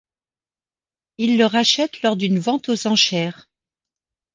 [1.19, 3.47] Il le rachète lors d’une vente aux enchères.